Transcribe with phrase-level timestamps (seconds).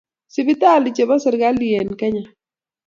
[0.33, 2.25] sipitalli chebo serkali en kenya